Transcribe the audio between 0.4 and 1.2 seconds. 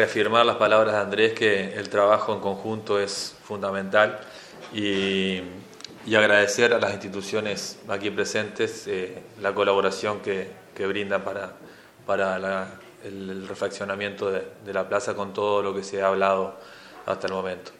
las palabras de